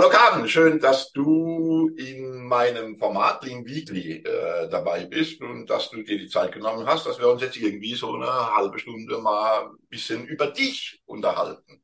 [0.00, 5.90] Hallo Carmen, schön, dass du in meinem Format Lean Weekly äh, dabei bist und dass
[5.90, 9.18] du dir die Zeit genommen hast, dass wir uns jetzt irgendwie so eine halbe Stunde
[9.18, 11.82] mal ein bisschen über dich unterhalten.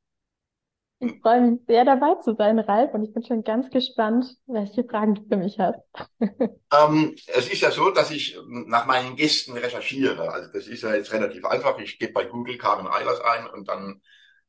[1.00, 4.84] Ich freue mich sehr dabei zu sein, Ralf, und ich bin schon ganz gespannt, welche
[4.84, 5.82] Fragen du für mich hast.
[6.18, 10.32] ähm, es ist ja so, dass ich nach meinen Gästen recherchiere.
[10.32, 11.78] Also das ist ja jetzt relativ einfach.
[11.80, 14.00] Ich gebe bei Google Carmen Eilers ein und dann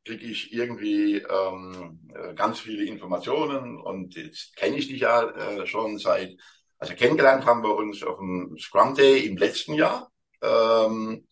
[0.07, 5.67] kriege ich irgendwie ähm, äh, ganz viele Informationen und jetzt kenne ich dich ja äh,
[5.67, 6.37] schon seit,
[6.79, 10.09] also kennengelernt haben wir uns auf dem Scrum Day im letzten Jahr
[10.41, 11.27] ähm,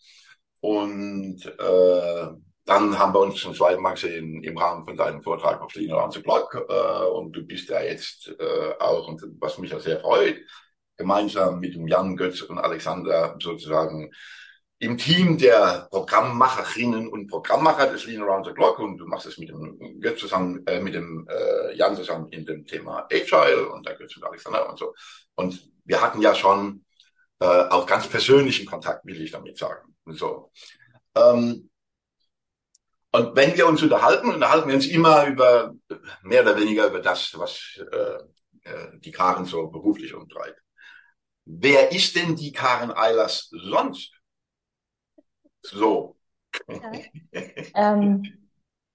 [0.59, 2.27] und äh,
[2.65, 5.93] dann haben wir uns zum zweiten Mal gesehen im Rahmen von deinem Vortrag auf Lean
[5.93, 9.79] Around the Block äh, und du bist ja jetzt äh, auch, und was mich ja
[9.79, 10.37] sehr freut,
[10.97, 14.11] gemeinsam mit dem Jan Götz und Alexander sozusagen
[14.79, 19.37] im Team der Programmmacherinnen und Programmmacher des Lean Around the Clock und du machst es
[19.37, 23.85] mit dem Götz zusammen, äh, mit dem äh, Jan zusammen in dem Thema Agile und
[23.85, 24.93] der Götz und Alexander und so.
[25.35, 26.83] Und wir hatten ja schon
[27.39, 29.95] äh, auch ganz persönlichen Kontakt, will ich damit sagen.
[30.07, 30.51] So.
[31.15, 31.69] Ähm,
[33.11, 35.73] und wenn wir uns unterhalten, unterhalten wir uns immer über
[36.21, 40.59] mehr oder weniger über das, was äh, äh, die Karen so beruflich umtreibt.
[41.45, 44.14] Wer ist denn die Karen Eilers sonst?
[45.71, 46.15] So.
[46.67, 46.99] Ja.
[47.75, 48.33] ähm,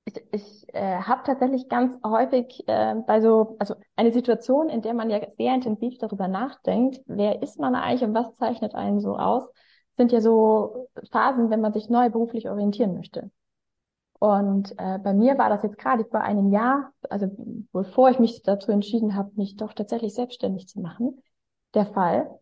[0.05, 4.95] ich ich äh, habe tatsächlich ganz häufig äh, bei so, also eine Situation, in der
[4.95, 9.17] man ja sehr intensiv darüber nachdenkt, wer ist man eigentlich und was zeichnet einen so
[9.17, 9.45] aus,
[9.97, 13.31] sind ja so Phasen, wenn man sich neu beruflich orientieren möchte.
[14.19, 17.29] Und äh, bei mir war das jetzt gerade vor einem Jahr, also
[17.73, 21.23] bevor ich mich dazu entschieden habe, mich doch tatsächlich selbstständig zu machen,
[21.75, 22.40] der Fall.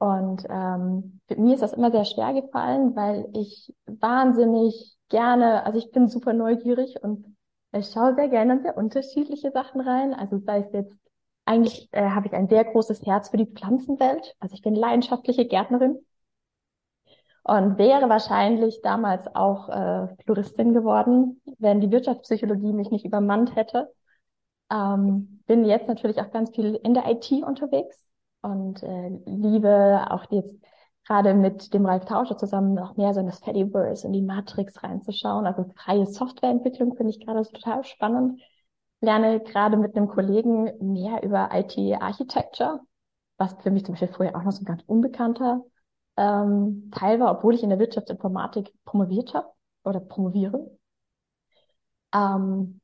[0.00, 5.78] Und ähm, für mir ist das immer sehr schwer gefallen, weil ich wahnsinnig gerne, also
[5.78, 7.36] ich bin super neugierig und
[7.72, 10.14] ich schaue sehr gerne in sehr unterschiedliche Sachen rein.
[10.14, 10.96] Also sei es jetzt,
[11.44, 14.34] eigentlich äh, habe ich ein sehr großes Herz für die Pflanzenwelt.
[14.40, 15.98] Also ich bin leidenschaftliche Gärtnerin
[17.42, 23.92] und wäre wahrscheinlich damals auch äh, Floristin geworden, wenn die Wirtschaftspsychologie mich nicht übermannt hätte.
[24.72, 28.09] Ähm, bin jetzt natürlich auch ganz viel in der IT unterwegs
[28.42, 30.54] und äh, liebe auch jetzt
[31.06, 34.82] gerade mit dem Ralf Tauscher zusammen noch mehr so in das Fediverse und die Matrix
[34.82, 35.46] reinzuschauen.
[35.46, 38.40] Also freie Softwareentwicklung finde ich gerade total spannend.
[39.00, 42.80] Lerne gerade mit einem Kollegen mehr über IT-Architecture,
[43.38, 45.64] was für mich zum Beispiel vorher auch noch so ein ganz unbekannter
[46.16, 49.48] ähm, Teil war, obwohl ich in der Wirtschaftsinformatik promoviert habe
[49.84, 50.70] oder promoviere.
[52.14, 52.80] Ähm,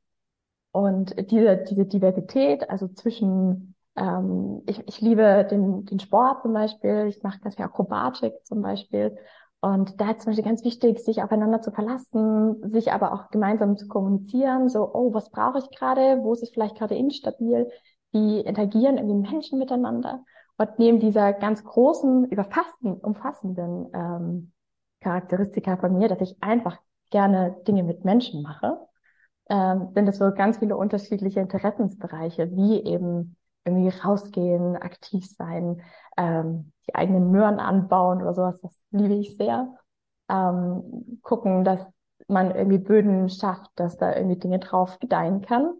[0.72, 7.06] und diese, diese Diversität, also zwischen ähm, ich, ich liebe den, den Sport zum Beispiel,
[7.08, 9.16] ich mache ganz viel Akrobatik zum Beispiel.
[9.60, 13.76] Und da ist zum Beispiel ganz wichtig, sich aufeinander zu verlassen, sich aber auch gemeinsam
[13.76, 17.70] zu kommunizieren, so, oh, was brauche ich gerade, wo ist es vielleicht gerade instabil,
[18.12, 20.24] wie interagieren irgendwie Menschen miteinander.
[20.58, 24.52] Und neben dieser ganz großen, überfassenden, umfassenden ähm,
[25.00, 26.78] Charakteristika von mir, dass ich einfach
[27.10, 28.78] gerne Dinge mit Menschen mache,
[29.48, 35.82] ähm, sind es so ganz viele unterschiedliche Interessensbereiche, wie eben irgendwie rausgehen, aktiv sein,
[36.16, 39.74] ähm, die eigenen Möhren anbauen oder sowas, das liebe ich sehr.
[40.28, 41.86] Ähm, gucken, dass
[42.28, 45.74] man irgendwie Böden schafft, dass da irgendwie Dinge drauf gedeihen kann.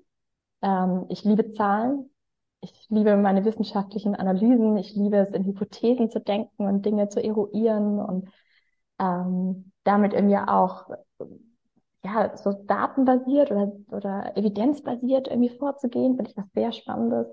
[0.63, 2.11] Ähm, ich liebe Zahlen.
[2.61, 4.77] Ich liebe meine wissenschaftlichen Analysen.
[4.77, 8.29] Ich liebe es, in Hypothesen zu denken und Dinge zu eruieren und
[8.99, 10.89] ähm, damit irgendwie auch
[12.05, 17.27] ja so datenbasiert oder, oder evidenzbasiert irgendwie vorzugehen, finde ich was sehr Spannendes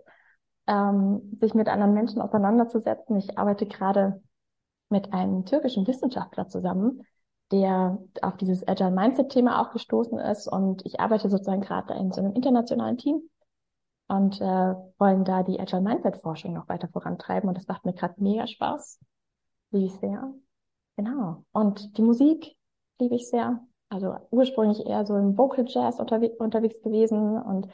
[0.68, 3.18] ähm, sich mit anderen Menschen auseinanderzusetzen.
[3.18, 4.22] Ich arbeite gerade
[4.90, 7.04] mit einem türkischen Wissenschaftler zusammen,
[7.52, 10.48] der auf dieses Agile Mindset-Thema auch gestoßen ist.
[10.48, 13.22] Und ich arbeite sozusagen gerade in so einem internationalen Team
[14.08, 17.50] und äh, wollen da die Agile Mindset-Forschung noch weiter vorantreiben.
[17.50, 19.00] Und das macht mir gerade mega Spaß.
[19.72, 20.34] Liebe ich sehr.
[20.96, 21.44] Genau.
[21.52, 22.56] Und die Musik
[23.00, 23.60] liebe ich sehr.
[23.90, 27.68] Also ursprünglich eher so im Vocal Jazz unterwe unterwegs gewesen und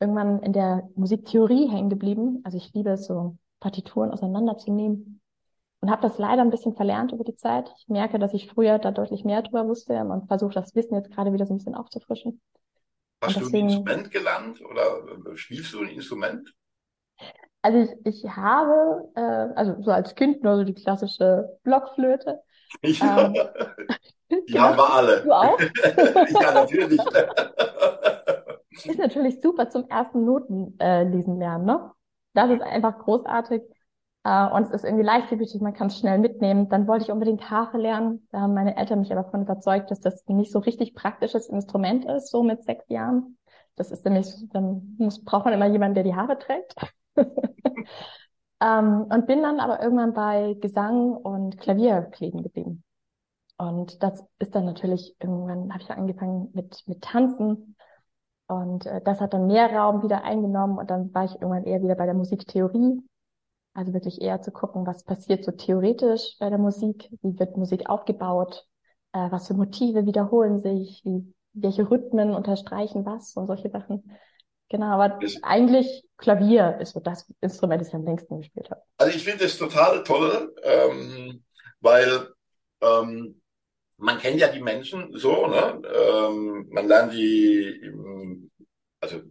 [0.00, 2.40] irgendwann in der Musiktheorie hängen geblieben.
[2.44, 5.20] Also ich liebe es, so Partituren auseinanderzunehmen
[5.80, 7.72] und habe das leider ein bisschen verlernt über die Zeit.
[7.78, 11.10] Ich merke, dass ich früher da deutlich mehr drüber wusste und versuche das Wissen jetzt
[11.10, 12.40] gerade wieder so ein bisschen aufzufrischen.
[13.22, 16.54] Hast deswegen, du ein Instrument gelernt oder spielst du ein Instrument?
[17.62, 22.40] Also ich, ich habe, äh, also so als Kind nur so die klassische Blockflöte.
[22.82, 23.32] Ja, ähm,
[24.30, 24.64] die genau.
[24.64, 25.22] haben wir alle.
[25.22, 25.60] Du auch?
[26.42, 27.00] ja, natürlich.
[28.84, 31.92] Ist natürlich super zum ersten Noten äh, lesen lernen, ne?
[32.34, 33.62] Das ist einfach großartig.
[34.24, 36.68] Äh, und es ist irgendwie leichtgewichtig, man kann es schnell mitnehmen.
[36.68, 38.26] Dann wollte ich unbedingt Harfe lernen.
[38.32, 42.04] Da haben meine Eltern mich aber davon überzeugt, dass das nicht so richtig praktisches Instrument
[42.04, 43.38] ist, so mit sechs Jahren.
[43.76, 46.74] Das ist nämlich, dann muss, braucht man immer jemanden, der die Haare trägt.
[48.60, 52.82] ähm, und bin dann aber irgendwann bei Gesang und Klavier kleben geblieben.
[53.58, 57.76] Und das ist dann natürlich, irgendwann habe ich angefangen mit, mit Tanzen.
[58.48, 60.78] Und äh, das hat dann mehr Raum wieder eingenommen.
[60.78, 63.02] Und dann war ich irgendwann eher wieder bei der Musiktheorie.
[63.74, 67.90] Also wirklich eher zu gucken, was passiert so theoretisch bei der Musik, wie wird Musik
[67.90, 68.64] aufgebaut,
[69.12, 74.10] äh, was für Motive wiederholen sich, wie, welche Rhythmen unterstreichen was und solche Sachen.
[74.68, 78.82] Genau, aber das, eigentlich Klavier ist so das Instrument, das ich am längsten gespielt habe.
[78.96, 81.44] Also ich finde das total toll, ähm,
[81.80, 82.28] weil
[82.80, 83.40] ähm,
[83.98, 85.80] man kennt ja die Menschen so, ne?
[85.94, 88.50] Ähm, man lernt die, im,
[89.00, 89.22] also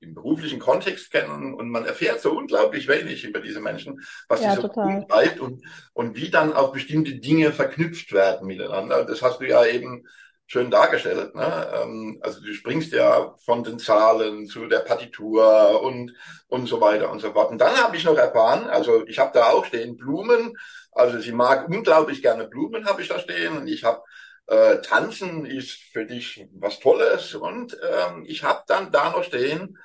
[0.00, 4.54] im beruflichen Kontext kennen und man erfährt so unglaublich wenig über diese Menschen, was ja,
[4.54, 5.62] sie so umtreibt und,
[5.92, 9.04] und wie dann auch bestimmte Dinge verknüpft werden miteinander.
[9.04, 10.06] Das hast du ja eben
[10.46, 11.34] schön dargestellt.
[11.36, 11.68] Ne?
[11.80, 16.12] Ähm, also du springst ja von den Zahlen zu der Partitur und,
[16.48, 17.52] und so weiter und so fort.
[17.52, 20.56] Und dann habe ich noch erfahren, also ich habe da auch stehen Blumen,
[20.92, 23.58] also sie mag unglaublich gerne Blumen, habe ich da stehen.
[23.58, 24.02] Und ich habe
[24.46, 27.34] äh, Tanzen ist für dich was Tolles.
[27.34, 29.78] Und ähm, ich habe dann da noch stehen,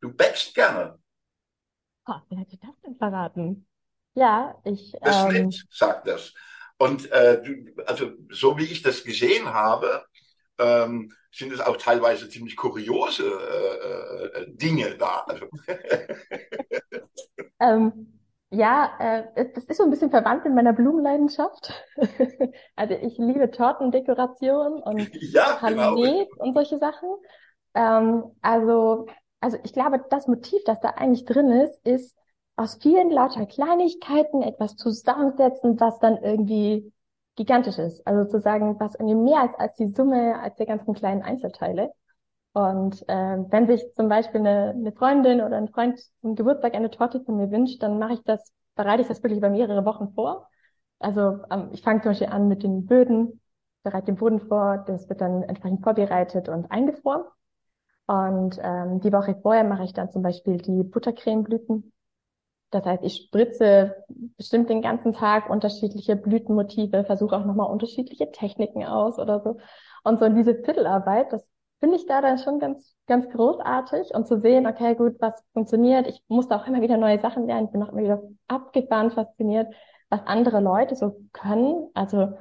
[0.00, 0.98] du backst gerne.
[2.06, 3.66] Oh, wer hat dir das denn verraten?
[4.14, 4.92] Ja, ich.
[5.02, 5.30] Das ähm...
[5.30, 6.34] Schnitt sagt das.
[6.78, 7.42] Und äh,
[7.86, 10.04] also so wie ich das gesehen habe,
[10.58, 15.24] ähm, sind es auch teilweise ziemlich kuriose äh, äh, Dinge da.
[15.26, 15.48] Also.
[17.60, 18.07] ähm,
[18.58, 21.72] ja, äh, das ist so ein bisschen verwandt mit meiner Blumenleidenschaft.
[22.76, 25.94] also ich liebe Tortendekoration und ja, genau.
[26.38, 27.08] und solche Sachen.
[27.74, 29.06] Ähm, also,
[29.40, 32.16] also ich glaube, das Motiv, das da eigentlich drin ist, ist
[32.56, 36.92] aus vielen lauter Kleinigkeiten etwas zusammensetzen, was dann irgendwie
[37.36, 38.04] gigantisch ist.
[38.08, 41.92] Also sozusagen, was irgendwie mehr als, als die Summe, als der ganzen kleinen Einzelteile.
[42.52, 46.90] Und äh, wenn sich zum Beispiel eine, eine Freundin oder ein Freund zum Geburtstag eine
[46.90, 50.12] Torte von mir wünscht, dann mache ich das, bereite ich das wirklich über mehrere Wochen
[50.14, 50.48] vor.
[50.98, 53.40] Also ähm, ich fange zum Beispiel an mit den Böden,
[53.82, 57.24] bereite den Boden vor, das wird dann entsprechend vorbereitet und eingefroren.
[58.06, 61.92] Und ähm, die Woche vorher mache ich dann zum Beispiel die Buttercremeblüten.
[62.70, 63.96] Das heißt, ich spritze
[64.36, 69.58] bestimmt den ganzen Tag unterschiedliche Blütenmotive, versuche auch nochmal unterschiedliche Techniken aus oder so.
[70.04, 71.46] Und so in diese Viertelarbeit, das
[71.80, 76.06] finde ich da dann schon ganz, ganz großartig und zu sehen, okay, gut, was funktioniert.
[76.06, 77.66] Ich musste auch immer wieder neue Sachen lernen.
[77.66, 79.72] Ich bin auch immer wieder abgefahren fasziniert,
[80.10, 81.88] was andere Leute so können.
[81.94, 82.32] Also,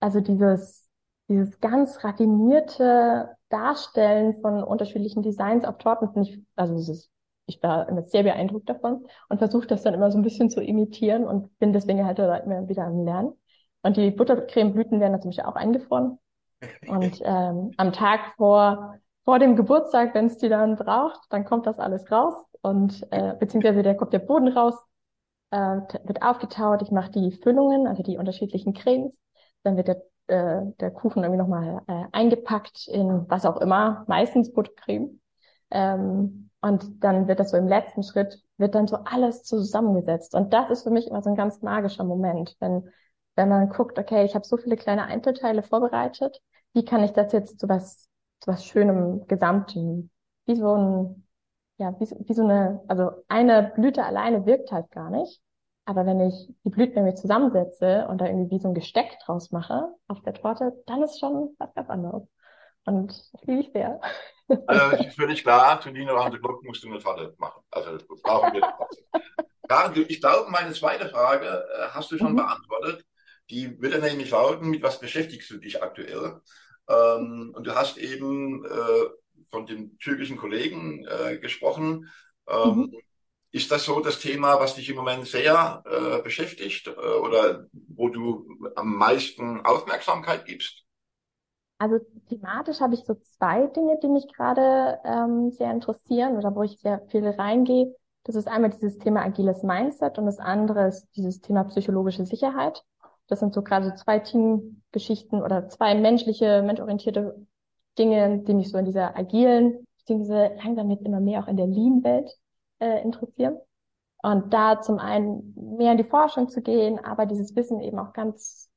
[0.00, 0.88] also dieses,
[1.28, 7.10] dieses ganz raffinierte Darstellen von unterschiedlichen Designs auf Torten finde ich, also es ist,
[7.46, 10.60] ich war immer sehr beeindruckt davon und versuche das dann immer so ein bisschen zu
[10.60, 13.32] imitieren und bin deswegen halt immer wieder am Lernen.
[13.82, 16.18] Und die Buttercremeblüten werden natürlich auch eingefroren.
[16.88, 21.66] Und ähm, am Tag vor, vor dem Geburtstag, wenn es die dann braucht, dann kommt
[21.66, 24.74] das alles raus und äh, beziehungsweise der kommt der Boden raus,
[25.50, 25.56] äh,
[26.04, 26.82] wird aufgetaut.
[26.82, 29.12] Ich mache die Füllungen, also die unterschiedlichen Cremes.
[29.62, 34.52] Dann wird der, äh, der Kuchen irgendwie nochmal äh, eingepackt in was auch immer, meistens
[34.52, 35.20] Buttercreme.
[35.70, 40.34] Ähm, und dann wird das so im letzten Schritt, wird dann so alles zusammengesetzt.
[40.34, 42.88] Und das ist für mich immer so ein ganz magischer Moment, wenn
[43.38, 46.40] wenn man guckt, okay, ich habe so viele kleine Einzelteile vorbereitet,
[46.74, 48.08] wie kann ich das jetzt zu was,
[48.40, 50.10] zu was Schönem, Gesamten,
[50.46, 51.26] wie so ein,
[51.78, 55.40] ja, wie, wie so eine, also eine Blüte alleine wirkt halt gar nicht.
[55.84, 59.52] Aber wenn ich die Blüten irgendwie zusammensetze und da irgendwie wie so ein Gesteck draus
[59.52, 62.24] mache auf der Torte, dann ist schon was ganz anderes.
[62.84, 64.00] Und das liebe ich sehr.
[64.66, 67.62] Also ist völlig klar, Tonino an der Glocke musst du eine Torte machen.
[67.70, 69.96] Also brauchen wir das.
[70.08, 72.36] ich glaube, meine zweite Frage äh, hast du schon mhm.
[72.36, 73.04] beantwortet.
[73.50, 76.40] Die dann nämlich lauten, mit was beschäftigst du dich aktuell?
[76.88, 79.08] Ähm, und du hast eben äh,
[79.50, 82.10] von den türkischen Kollegen äh, gesprochen.
[82.48, 82.94] Ähm, mhm.
[83.50, 88.10] Ist das so das Thema, was dich im Moment sehr äh, beschäftigt äh, oder wo
[88.10, 90.84] du am meisten Aufmerksamkeit gibst?
[91.78, 96.62] Also thematisch habe ich so zwei Dinge, die mich gerade ähm, sehr interessieren oder wo
[96.62, 97.94] ich sehr viel reingehe.
[98.24, 102.84] Das ist einmal dieses Thema agiles Mindset und das andere ist dieses Thema psychologische Sicherheit.
[103.28, 107.46] Das sind so gerade zwei Teamgeschichten oder zwei menschliche, menschorientierte
[107.98, 111.66] Dinge, die mich so in dieser agilen, beziehungsweise langsam jetzt immer mehr auch in der
[111.66, 112.30] Lean-Welt
[112.80, 113.58] äh, interessieren.
[114.22, 118.12] Und da zum einen mehr in die Forschung zu gehen, aber dieses Wissen eben auch
[118.12, 118.68] ganz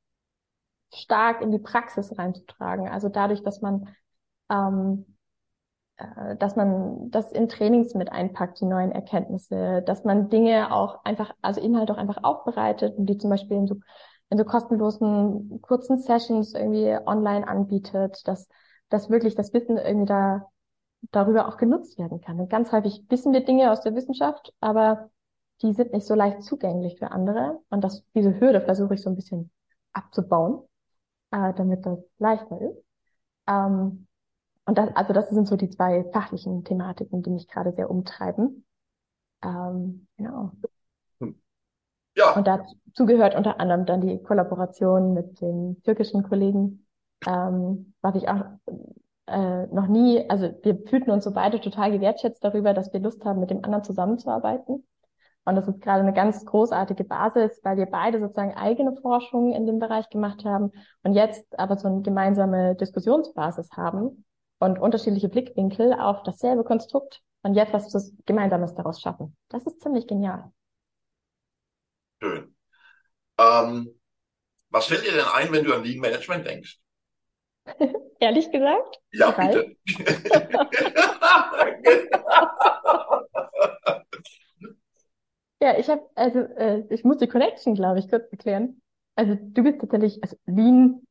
[0.94, 2.88] stark in die Praxis reinzutragen.
[2.88, 3.88] Also dadurch, dass man
[4.50, 5.06] ähm,
[6.02, 11.04] äh, dass man das in Trainings mit einpackt, die neuen Erkenntnisse, dass man Dinge auch
[11.06, 13.76] einfach, also Inhalte auch einfach aufbereitet und die zum Beispiel in so
[14.32, 18.48] in so kostenlosen kurzen Sessions irgendwie online anbietet, dass,
[18.90, 20.48] dass wirklich das Wissen irgendwie da
[21.12, 22.40] darüber auch genutzt werden kann.
[22.40, 25.10] Und ganz häufig wissen wir Dinge aus der Wissenschaft, aber
[25.62, 27.60] die sind nicht so leicht zugänglich für andere.
[27.70, 29.52] Und das, diese Hürde versuche ich so ein bisschen
[29.94, 30.62] abzubauen,
[31.32, 32.84] äh, damit das leichter ist.
[33.48, 34.08] Ähm,
[34.66, 38.66] und das, also das sind so die zwei fachlichen Thematiken, die mich gerade sehr umtreiben.
[39.44, 40.52] Ähm, genau.
[42.16, 42.36] Ja.
[42.36, 46.86] Und dazu gehört unter anderem dann die Kollaboration mit den türkischen Kollegen,
[47.26, 48.44] ähm, was ich auch
[49.28, 53.24] äh, noch nie, also wir fühlten uns so beide total gewertschätzt darüber, dass wir Lust
[53.24, 54.86] haben, mit dem anderen zusammenzuarbeiten.
[55.44, 59.66] Und das ist gerade eine ganz großartige Basis, weil wir beide sozusagen eigene Forschung in
[59.66, 60.72] dem Bereich gemacht haben
[61.04, 64.26] und jetzt aber so eine gemeinsame Diskussionsbasis haben
[64.60, 69.36] und unterschiedliche Blickwinkel auf dasselbe Konstrukt und jetzt was Gemeinsames daraus schaffen.
[69.50, 70.52] Das ist ziemlich genial.
[72.22, 72.56] Schön.
[73.40, 74.00] Ähm,
[74.70, 76.78] was fällt dir denn ein, wenn du an Lean Management denkst?
[78.20, 79.00] Ehrlich gesagt?
[79.12, 79.76] Ja, bitte.
[85.62, 88.82] ja, ich habe, also äh, ich muss die Connection, glaube ich, kurz erklären.
[89.16, 91.02] Also du bist tatsächlich, also Lean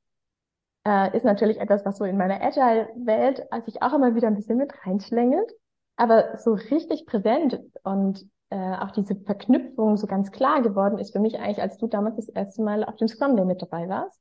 [0.87, 4.59] äh, ist natürlich etwas, was so in meiner Agile-Welt sich auch immer wieder ein bisschen
[4.59, 5.51] mit reinschlängelt,
[5.97, 11.21] aber so richtig präsent und äh, auch diese Verknüpfung so ganz klar geworden ist für
[11.21, 14.21] mich eigentlich, als du damals das erste Mal auf dem Scrum Day mit dabei warst.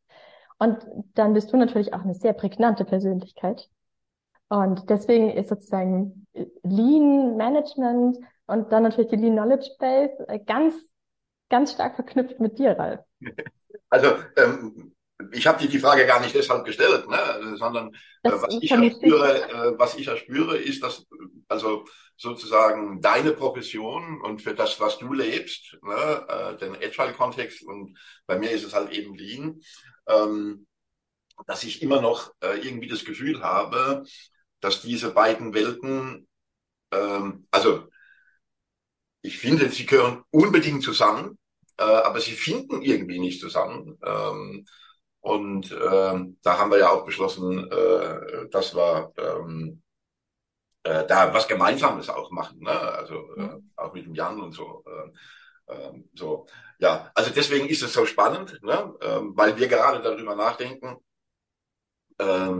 [0.60, 0.78] Und
[1.16, 3.70] dann bist du natürlich auch eine sehr prägnante Persönlichkeit.
[4.50, 6.28] Und deswegen ist sozusagen
[6.64, 8.18] Lean Management
[8.48, 10.76] und dann natürlich die Lean Knowledge Base äh, ganz,
[11.50, 13.02] ganz stark verknüpft mit dir, Ralf.
[13.90, 14.94] Also ähm,
[15.32, 19.50] ich habe dir die Frage gar nicht deshalb gestellt, ne, sondern äh, was, ich erspüre,
[19.50, 21.06] äh, was ich erspüre, ist, dass
[21.48, 21.86] also
[22.16, 27.98] sozusagen deine Profession und für das, was du lebst, ne, äh, den Agile-Kontext und
[28.28, 29.62] bei mir ist es halt eben Lean,
[30.08, 30.68] ähm,
[31.48, 34.04] dass ich immer noch äh, irgendwie das Gefühl habe,
[34.62, 36.28] dass diese beiden Welten,
[36.92, 37.88] ähm, also
[39.22, 41.38] ich finde, sie gehören unbedingt zusammen,
[41.78, 43.98] äh, aber sie finden irgendwie nicht zusammen.
[44.04, 44.66] Ähm,
[45.22, 49.82] und ähm, da haben wir ja auch beschlossen, äh, dass wir ähm,
[50.84, 52.72] äh, da was Gemeinsames auch machen, ne?
[52.72, 54.84] also äh, auch mit dem Jan und so.
[54.88, 56.48] Äh, äh, so,
[56.80, 58.94] ja, also deswegen ist es so spannend, ne?
[59.02, 60.98] äh, weil wir gerade darüber nachdenken,
[62.18, 62.54] äh,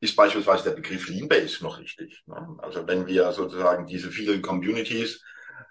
[0.00, 2.22] ist beispielsweise der Begriff Leanbase noch richtig.
[2.26, 2.56] Ne?
[2.58, 5.22] Also wenn wir sozusagen diese vielen Communities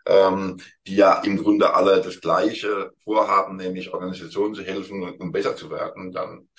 [0.05, 5.55] ähm, die ja im Grunde alle das Gleiche vorhaben, nämlich Organisationen zu helfen, um besser
[5.55, 6.49] zu werden, dann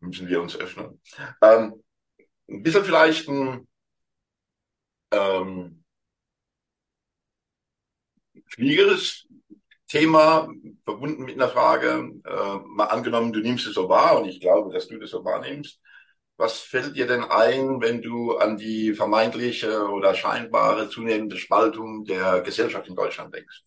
[0.00, 1.00] müssen wir uns öffnen.
[1.42, 1.82] Ähm,
[2.48, 3.66] ein bisschen vielleicht ein
[5.12, 5.84] ähm,
[8.46, 9.26] schwieriges
[9.88, 10.48] Thema,
[10.84, 14.72] verbunden mit einer Frage, äh, mal angenommen, du nimmst es so wahr, und ich glaube,
[14.72, 15.80] dass du das so wahrnimmst,
[16.36, 22.40] was fällt dir denn ein, wenn du an die vermeintliche oder scheinbare zunehmende Spaltung der
[22.42, 23.64] Gesellschaft in Deutschland denkst?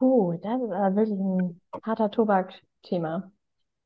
[0.00, 3.32] Oh, das ist aber wirklich ein harter Tobak-Thema.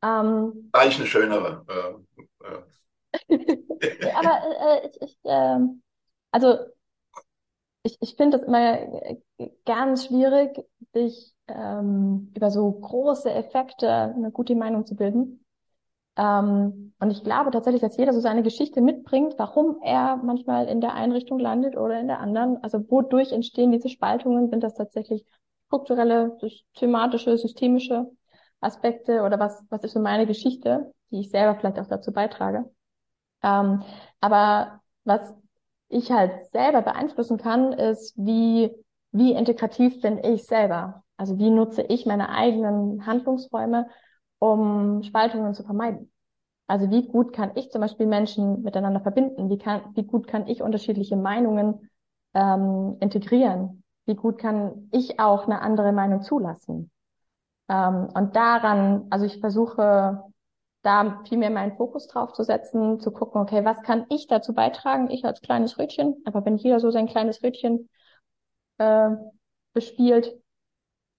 [0.03, 1.65] Ähm, Eigentlich eine schönere.
[1.69, 2.63] Äh, äh.
[4.15, 5.59] aber äh, ich, ich äh,
[6.31, 6.59] also
[7.83, 8.79] ich, ich finde es immer
[9.65, 10.57] ganz schwierig,
[10.93, 15.45] sich ähm, über so große Effekte eine gute Meinung zu bilden.
[16.17, 20.81] Ähm, und ich glaube tatsächlich, dass jeder so seine Geschichte mitbringt, warum er manchmal in
[20.81, 22.63] der einen Richtung landet oder in der anderen.
[22.63, 24.49] Also wodurch entstehen diese Spaltungen?
[24.49, 25.27] Sind das tatsächlich
[25.67, 26.39] strukturelle,
[26.75, 28.07] thematische, systemische
[28.61, 32.71] Aspekte oder was, was ist so meine Geschichte, die ich selber vielleicht auch dazu beitrage?
[33.43, 33.83] Ähm,
[34.21, 35.35] aber was
[35.89, 38.71] ich halt selber beeinflussen kann, ist, wie,
[39.11, 41.03] wie integrativ bin ich selber?
[41.17, 43.89] Also wie nutze ich meine eigenen Handlungsräume
[44.39, 46.12] um Spaltungen zu vermeiden.
[46.73, 49.51] Also wie gut kann ich zum Beispiel Menschen miteinander verbinden?
[49.51, 51.91] Wie, kann, wie gut kann ich unterschiedliche Meinungen
[52.33, 53.83] ähm, integrieren?
[54.07, 56.91] Wie gut kann ich auch eine andere Meinung zulassen?
[57.69, 60.23] Ähm, und daran, also ich versuche
[60.81, 64.55] da viel mehr meinen Fokus drauf zu setzen, zu gucken, okay, was kann ich dazu
[64.55, 67.91] beitragen, ich als kleines Rötchen, aber wenn jeder so sein kleines Rötchen
[68.79, 69.11] äh,
[69.75, 70.33] bespielt,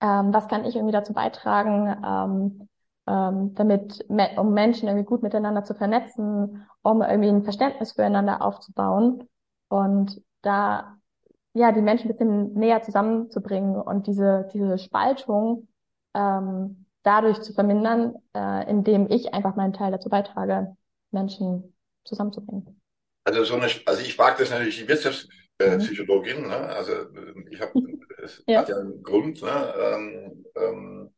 [0.01, 2.69] ähm, was kann ich irgendwie dazu beitragen, ähm,
[3.07, 4.05] ähm, damit,
[4.37, 9.27] um Menschen irgendwie gut miteinander zu vernetzen, um irgendwie ein Verständnis füreinander aufzubauen
[9.69, 10.97] und da
[11.53, 15.67] ja die Menschen ein bisschen näher zusammenzubringen und diese diese Spaltung
[16.13, 20.75] ähm, dadurch zu vermindern, äh, indem ich einfach meinen Teil dazu beitrage,
[21.11, 22.81] Menschen zusammenzubringen.
[23.25, 26.47] Also so eine, also ich mag das natürlich die Wirtschaftspsychologin, mhm.
[26.47, 26.55] ne?
[26.55, 26.93] also
[27.49, 27.71] ich habe,
[28.23, 28.59] es ja.
[28.59, 29.73] hat ja einen Grund, ne?
[29.77, 31.09] ähm, ähm,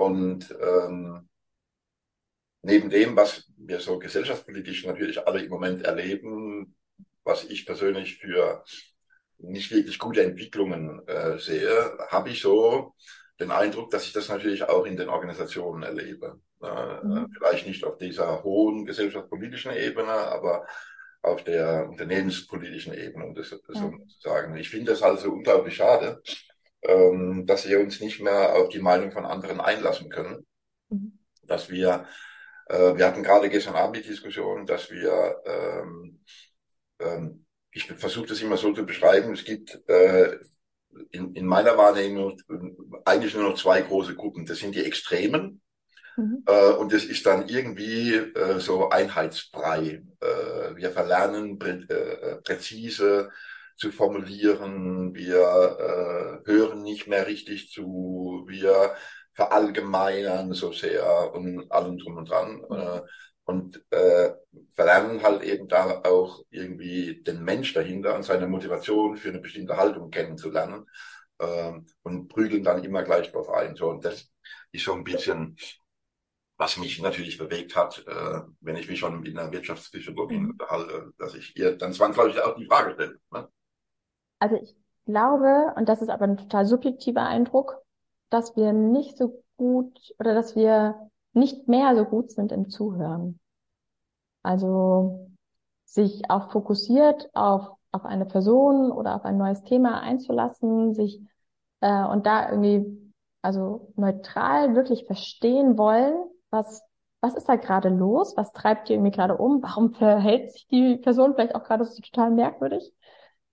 [0.00, 1.28] und ähm,
[2.62, 6.74] neben dem, was wir so gesellschaftspolitisch natürlich alle im Moment erleben,
[7.22, 8.64] was ich persönlich für
[9.36, 12.94] nicht wirklich gute Entwicklungen äh, sehe, habe ich so
[13.38, 16.40] den Eindruck, dass ich das natürlich auch in den Organisationen erlebe.
[16.62, 17.30] Äh, mhm.
[17.36, 20.66] Vielleicht nicht auf dieser hohen gesellschaftspolitischen Ebene, aber
[21.20, 23.90] auf der unternehmenspolitischen Ebene, um das, das ja.
[23.90, 24.56] zu sagen.
[24.56, 26.22] Ich finde das also unglaublich schade,
[26.82, 30.46] ähm, dass wir uns nicht mehr auf die Meinung von anderen einlassen können.
[30.88, 31.18] Mhm.
[31.42, 32.06] Dass wir,
[32.66, 36.20] äh, wir hatten gerade gestern Abend die Diskussion, dass wir, ähm,
[37.00, 40.38] ähm, ich versuche das immer so zu beschreiben, es gibt äh,
[41.10, 42.36] in, in meiner Wahrnehmung
[43.04, 44.44] eigentlich nur noch zwei große Gruppen.
[44.44, 45.62] Das sind die Extremen,
[46.20, 46.42] Mhm.
[46.46, 50.02] Äh, und es ist dann irgendwie äh, so Einheitsbrei.
[50.20, 53.30] Äh, wir verlernen prä äh, präzise
[53.80, 58.94] zu formulieren, wir äh, hören nicht mehr richtig zu, wir
[59.32, 62.62] verallgemeinern so sehr und allem drum und dran.
[62.70, 63.00] Äh,
[63.44, 64.32] und äh,
[64.74, 69.76] verlernen halt eben da auch irgendwie den Mensch dahinter und seine Motivation für eine bestimmte
[69.76, 70.86] Haltung kennenzulernen
[71.38, 71.72] äh,
[72.02, 73.74] und prügeln dann immer gleich drauf ein.
[73.74, 74.30] So, und das
[74.72, 75.56] ist so ein bisschen
[76.60, 80.50] was mich natürlich bewegt hat, äh, wenn ich mich schon mit einer Wirtschaftspsychologin mhm.
[80.50, 83.18] unterhalte, dass ich ihr dann zwangsläufig auch die Frage stelle.
[83.30, 83.48] Ne?
[84.40, 84.74] Also ich
[85.06, 87.80] glaube, und das ist aber ein total subjektiver Eindruck,
[88.30, 93.38] dass wir nicht so gut oder dass wir nicht mehr so gut sind im Zuhören.
[94.42, 95.30] Also
[95.84, 101.20] sich auch fokussiert auf, auf eine Person oder auf ein neues Thema einzulassen, sich
[101.80, 106.14] äh, und da irgendwie also neutral wirklich verstehen wollen,
[106.50, 106.82] was,
[107.20, 108.36] was ist da gerade los?
[108.36, 109.62] Was treibt die irgendwie gerade um?
[109.62, 112.92] Warum verhält sich die Person vielleicht auch gerade so total merkwürdig?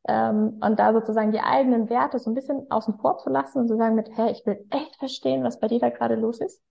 [0.08, 3.68] Ähm, und da sozusagen die eigenen Werte so ein bisschen außen vor zu lassen und
[3.68, 6.62] zu sagen mit, hey, ich will echt verstehen, was bei dir da gerade los ist.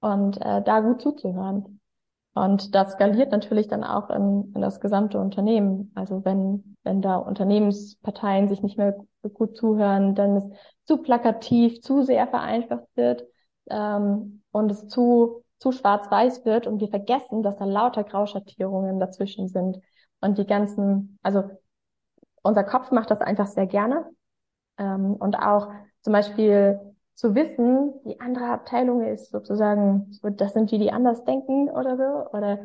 [0.00, 1.80] Und äh, da gut zuzuhören.
[2.34, 5.92] Und das skaliert natürlich dann auch in, in das gesamte Unternehmen.
[5.94, 8.96] Also wenn, wenn da Unternehmensparteien sich nicht mehr
[9.34, 10.44] gut zuhören, dann es
[10.84, 13.24] zu plakativ, zu sehr vereinfacht wird
[13.70, 19.48] ähm, und es zu zu schwarz-weiß wird und wir vergessen, dass da lauter Grauschattierungen dazwischen
[19.48, 19.78] sind.
[20.20, 21.44] Und die ganzen, also
[22.44, 24.06] unser Kopf macht das einfach sehr gerne.
[24.78, 26.78] Ähm, und auch zum Beispiel
[27.14, 31.96] zu wissen, die andere Abteilung ist sozusagen, so, das sind die, die anders denken oder
[31.96, 32.58] so, oder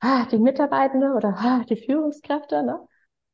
[0.00, 2.62] ah, die Mitarbeitende oder ah, die Führungskräfte.
[2.62, 2.80] Ne?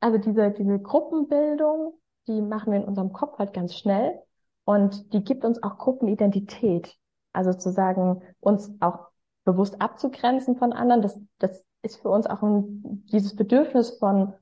[0.01, 4.21] Also diese, diese Gruppenbildung, die machen wir in unserem Kopf halt ganz schnell
[4.65, 6.95] und die gibt uns auch Gruppenidentität.
[7.33, 9.09] Also zu sagen, uns auch
[9.45, 14.35] bewusst abzugrenzen von anderen, das, das ist für uns auch ein, dieses Bedürfnis von,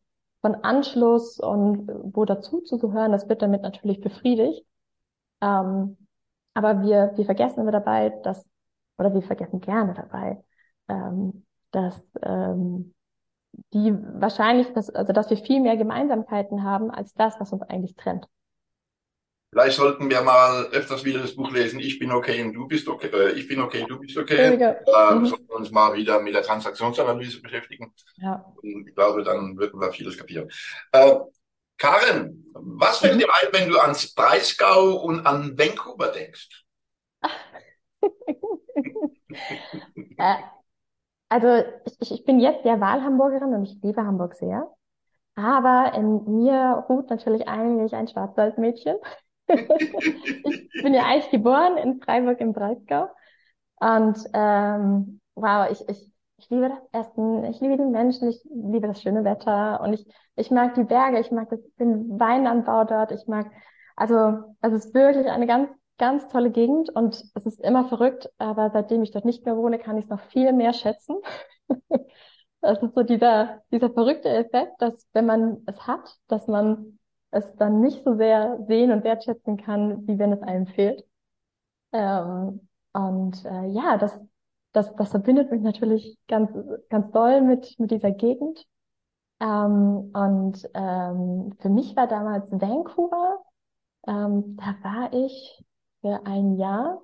[0.46, 4.64] von Anschluss und wo dazu zu gehören, das wird damit natürlich befriedigt.
[5.40, 5.96] Ähm,
[6.54, 8.46] aber wir, wir vergessen immer dabei, dass,
[8.96, 10.44] oder wir vergessen gerne dabei,
[10.88, 12.94] ähm, dass ähm,
[13.74, 17.96] die wahrscheinlich, dass, also dass wir viel mehr Gemeinsamkeiten haben als das, was uns eigentlich
[17.96, 18.28] trennt.
[19.56, 22.86] Vielleicht sollten wir mal öfters wieder das Buch lesen, Ich bin okay und du bist
[22.88, 24.52] okay, äh, ich bin okay, du bist okay.
[24.52, 25.24] Äh, mhm.
[25.24, 27.90] Sollten uns mal wieder mit der Transaktionsanalyse beschäftigen.
[28.16, 28.44] Ja.
[28.60, 30.50] Und ich glaube, dann würden wir vieles kapieren.
[30.92, 31.14] Äh,
[31.78, 33.20] Karen, was fällt mhm.
[33.20, 36.66] dir ein, wenn du ans Breisgau und an Vancouver denkst?
[40.18, 40.34] äh,
[41.30, 41.64] also
[42.02, 44.70] ich, ich bin jetzt ja Wahlhamburgerin und ich liebe Hamburg sehr.
[45.34, 48.96] Aber in mir ruht natürlich eigentlich ein Schwarzwaldmädchen
[49.48, 53.08] ich bin ja eigentlich geboren in Freiburg im Breisgau.
[53.76, 58.86] Und ähm, wow, ich, ich, ich liebe das Essen, ich liebe die Menschen, ich liebe
[58.88, 59.80] das schöne Wetter.
[59.80, 60.06] Und ich,
[60.36, 63.50] ich mag die Berge, ich mag das, den Weinanbau dort, ich mag,
[63.96, 66.90] also es ist wirklich eine ganz, ganz tolle Gegend.
[66.90, 70.10] Und es ist immer verrückt, aber seitdem ich dort nicht mehr wohne, kann ich es
[70.10, 71.16] noch viel mehr schätzen.
[72.62, 76.95] Das ist so dieser, dieser verrückte Effekt, dass wenn man es hat, dass man
[77.36, 81.04] es dann nicht so sehr sehen und wertschätzen kann, wie wenn es einem fehlt.
[81.92, 84.18] Ähm, und äh, ja, das,
[84.72, 86.50] das, das verbindet mich natürlich ganz,
[86.88, 88.66] ganz doll mit, mit dieser Gegend.
[89.40, 93.44] Ähm, und ähm, für mich war damals Vancouver,
[94.06, 95.62] ähm, da war ich
[96.00, 97.02] für ein Jahr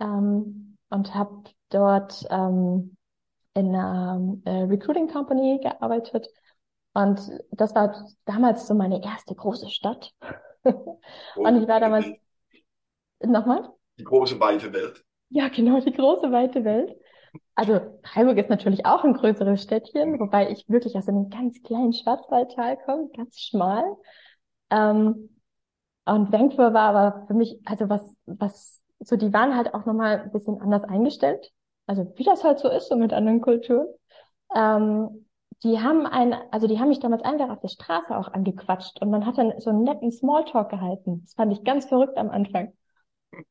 [0.00, 2.96] ähm, und habe dort ähm,
[3.54, 6.28] in einer äh, Recruiting Company gearbeitet
[6.96, 10.14] und das war damals so meine erste große Stadt.
[10.62, 12.06] und ich war damals,
[13.22, 13.68] nochmal?
[13.98, 15.04] Die große weite Welt.
[15.28, 16.96] Ja, genau, die große weite Welt.
[17.54, 21.92] Also Freiburg ist natürlich auch ein größeres Städtchen, wobei ich wirklich aus einem ganz kleinen
[21.92, 23.84] Schwarzwaldtal komme, ganz schmal.
[24.70, 25.36] Ähm,
[26.06, 30.20] und Vancouver war aber für mich, also was, was, so die waren halt auch nochmal
[30.20, 31.52] ein bisschen anders eingestellt.
[31.86, 33.86] Also wie das halt so ist, so mit anderen Kulturen.
[34.54, 35.25] Ähm,
[35.66, 39.10] die haben ein, also die haben mich damals einfach auf der Straße auch angequatscht und
[39.10, 41.22] man hat dann so einen netten Smalltalk gehalten.
[41.24, 42.72] Das fand ich ganz verrückt am Anfang.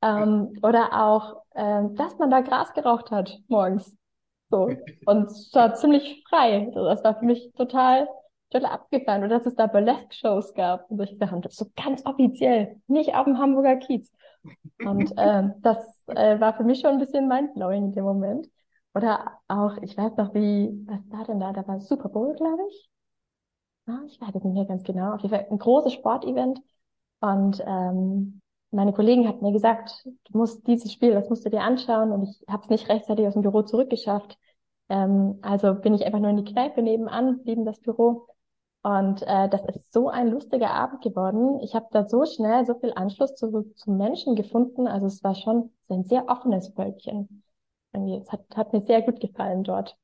[0.01, 3.95] Ähm, oder auch, äh, dass man da Gras geraucht hat morgens.
[4.49, 4.69] So.
[5.06, 6.71] Und es war ziemlich frei.
[6.73, 8.08] Das war für mich total,
[8.49, 9.23] total abgefahren.
[9.23, 11.41] Und dass es da Burlesque-Shows gab und solche Sachen.
[11.41, 12.82] Das so ganz offiziell.
[12.88, 14.10] Nicht auf dem Hamburger Kiez.
[14.86, 18.47] Und äh, das äh, war für mich schon ein bisschen mindblowing in dem Moment.
[18.96, 21.54] Oder auch, ich weiß noch, wie, was war denn da?
[21.54, 22.90] Da war Super Bowl, glaube ich.
[23.88, 25.14] Ah, ich weiß es nicht mehr ganz genau.
[25.14, 26.60] Auf jeden Fall ein großes Sportevent.
[27.22, 31.62] Und ähm, meine Kollegen hatten mir gesagt, du musst dieses Spiel, das musst du dir
[31.62, 32.12] anschauen.
[32.12, 34.38] Und ich habe es nicht rechtzeitig aus dem Büro zurückgeschafft.
[34.90, 38.28] Ähm, also bin ich einfach nur in die Kneipe nebenan, neben das Büro.
[38.84, 41.60] Und äh, das ist so ein lustiger Abend geworden.
[41.62, 44.88] Ich habe da so schnell so viel Anschluss zu, zu Menschen gefunden.
[44.88, 47.44] Also es war schon ein sehr offenes Völkchen.
[47.96, 49.98] Irgendwie, es hat, hat mir sehr gut gefallen dort.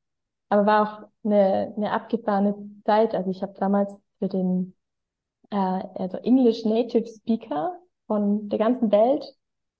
[0.49, 3.15] Aber war auch eine, eine abgefahrene Zeit.
[3.15, 4.75] Also ich habe damals für den
[5.51, 7.77] äh, also English Native Speaker
[8.07, 9.25] von der ganzen Welt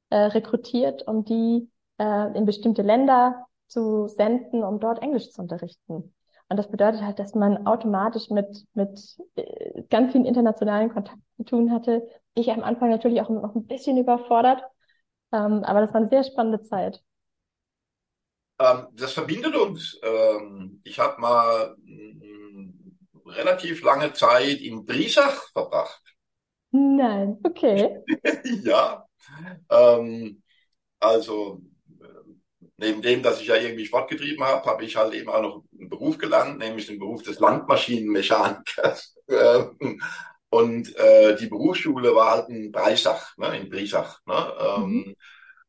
[0.10, 6.14] äh, rekrutiert, um die äh, in bestimmte Länder zu senden, um dort Englisch zu unterrichten.
[6.50, 11.44] Und das bedeutet halt, dass man automatisch mit, mit äh, ganz vielen internationalen Kontakten zu
[11.46, 12.06] tun hatte.
[12.34, 14.62] Ich am Anfang natürlich auch noch ein bisschen überfordert,
[15.32, 17.02] ähm, aber das war eine sehr spannende Zeit.
[18.62, 20.00] Ähm, das verbindet uns.
[20.04, 22.70] Ähm, ich habe mal mm,
[23.26, 26.02] relativ lange Zeit in Brisach verbracht.
[26.72, 28.04] Nein, okay.
[28.64, 29.06] ja.
[29.70, 30.42] Ähm,
[31.00, 31.62] also
[32.78, 35.64] neben dem, dass ich ja irgendwie Sport getrieben habe, habe ich halt eben auch noch
[35.78, 39.16] einen Beruf gelernt, nämlich den Beruf des Landmaschinenmechanikers.
[39.32, 40.02] Ähm,
[40.50, 44.20] und äh, die Berufsschule war halt in Breisach, ne, in Brisach.
[44.26, 44.54] Ne?
[44.60, 45.16] Ähm, mhm.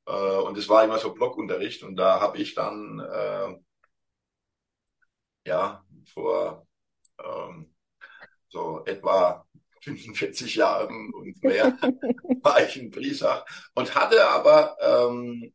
[0.06, 3.56] Äh, und es war immer so Blockunterricht und da habe ich dann äh,
[5.46, 6.66] ja vor
[7.24, 7.74] ähm,
[8.48, 9.46] so etwa
[9.82, 11.78] 45 Jahren und mehr
[12.42, 15.52] war ich in Brisach und hatte aber ähm,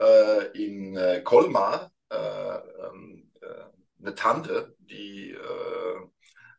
[0.00, 3.46] äh, in äh, Colmar äh, ähm, äh,
[4.02, 6.08] eine Tante, die äh,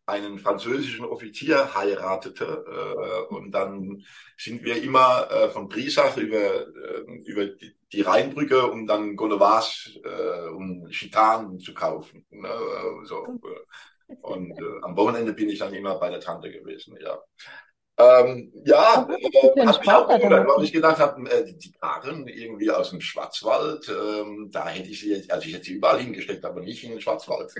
[0.10, 2.66] einen französischen Offizier heiratete.
[2.68, 4.04] Äh, und dann
[4.38, 9.92] sind wir immer äh, von Brisach über, äh, über die, die Rheinbrücke, um dann Golovas
[10.04, 12.26] äh, und Chitan zu kaufen.
[12.30, 12.50] Ne?
[13.04, 13.40] So.
[14.22, 17.20] Und äh, am Wochenende bin ich dann immer bei der Tante gewesen, ja.
[18.00, 22.72] Ähm, ja, äh, hat mich auch gewundert, weil ich gedacht habe, äh, die Karren irgendwie
[22.72, 26.46] aus dem Schwarzwald, ähm, da hätte ich sie jetzt, also ich hätte sie überall hingesteckt,
[26.46, 27.54] aber nicht in den Schwarzwald.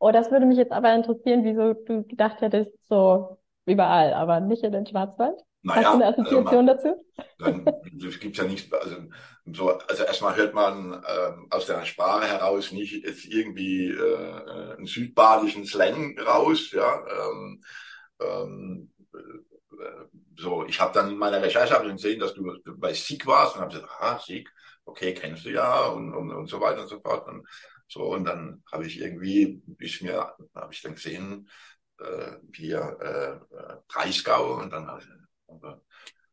[0.00, 4.64] Oh, das würde mich jetzt aber interessieren, wieso du gedacht hättest, so überall, aber nicht
[4.64, 5.38] in den Schwarzwald.
[5.62, 6.88] Naja, Hast du eine Assoziation also
[7.38, 7.84] man, dazu?
[8.06, 8.96] Das gibt's ja nicht, also,
[9.52, 14.86] so, also erstmal hört man ähm, aus der Sprache heraus nicht jetzt irgendwie äh, einen
[14.86, 17.04] südbadischen Slang raus, ja.
[17.06, 17.62] Ähm,
[18.22, 20.06] ähm, äh,
[20.38, 23.60] so, ich habe dann in meiner Recherche hab gesehen, dass du bei Sieg warst und
[23.60, 24.50] habe gesagt, ah, Sieg,
[24.86, 27.28] okay, kennst du ja und, und, und so weiter und so fort.
[27.28, 27.46] Und
[27.90, 31.50] so, und dann habe ich irgendwie, ich mir, habe ich dann gesehen,
[31.98, 35.08] äh, hier äh, Breisgau und dann habe ich,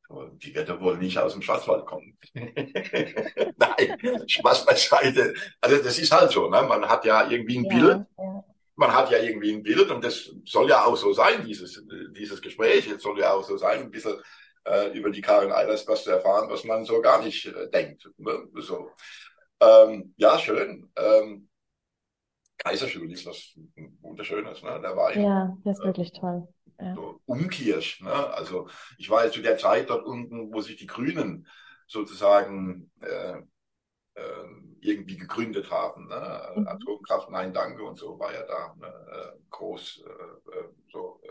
[0.07, 2.15] so, die wird ja wohl nicht aus dem Schwarzwald kommen.
[2.35, 5.33] Nein, Spaß beiseite.
[5.59, 6.61] Also das ist halt so, ne?
[6.61, 8.05] man hat ja irgendwie ein ja, Bild.
[8.19, 8.43] Ja.
[8.75, 11.83] Man hat ja irgendwie ein Bild und das soll ja auch so sein, dieses,
[12.15, 12.85] dieses Gespräch.
[12.85, 14.21] Jetzt soll ja auch so sein, ein bisschen
[14.65, 18.07] äh, über die Karin Eilers was zu erfahren, was man so gar nicht äh, denkt.
[18.17, 18.47] Ne?
[18.57, 18.91] So.
[19.59, 20.91] Ähm, ja, schön.
[20.95, 21.46] Ähm,
[22.57, 23.57] Kaiserstuhl ist was
[24.01, 24.79] wunderschönes, ne?
[24.81, 25.21] Der Wein.
[25.21, 26.47] Ja, das ist äh, wirklich toll.
[26.79, 26.95] Ja.
[26.95, 28.11] So Umkirch, ne?
[28.11, 28.67] Also
[28.97, 31.47] ich war ja zu der Zeit dort unten, wo sich die Grünen
[31.87, 33.37] sozusagen äh,
[34.17, 34.45] äh,
[34.81, 36.07] irgendwie gegründet haben.
[36.07, 36.53] Ne?
[36.55, 36.67] Mhm.
[36.67, 38.87] Atomkraft, nein, danke und so war ja da ne?
[38.87, 41.21] Äh, groß äh, äh, so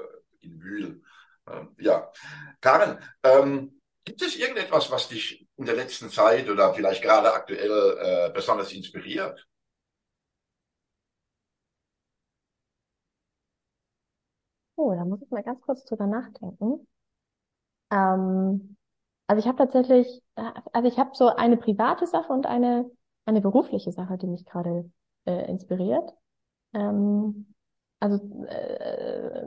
[0.41, 1.03] in Wühl.
[1.47, 2.11] Äh, ja,
[2.61, 8.31] Karen, ähm, gibt es irgendetwas, was dich in der letzten Zeit oder vielleicht gerade aktuell
[8.33, 9.47] besonders inspiriert?
[14.77, 16.87] Oh, da muss ich mal ganz kurz drüber nachdenken.
[17.91, 18.77] Ähm,
[19.27, 20.23] also ich habe tatsächlich,
[20.73, 22.91] also ich habe so eine private Sache und eine,
[23.25, 24.91] eine berufliche Sache, die mich gerade
[25.27, 26.11] äh, inspiriert.
[26.75, 27.55] Ähm,
[28.01, 29.47] also äh,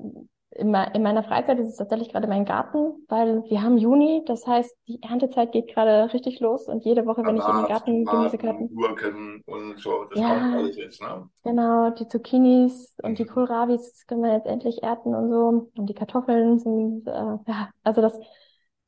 [0.59, 4.45] in, in meiner Freizeit ist es tatsächlich gerade mein Garten, weil wir haben Juni, das
[4.45, 8.05] heißt, die Erntezeit geht gerade richtig los und jede Woche, wenn ich in den Garten
[8.05, 8.75] Gemüsegarten.
[8.75, 11.29] Gurken und so, das ja, kommt alles jetzt, ne?
[11.43, 13.15] Genau, die Zucchinis und mhm.
[13.15, 15.69] die Kohlravis können wir jetzt endlich ernten und so.
[15.77, 18.19] Und die Kartoffeln sind, äh, ja, also das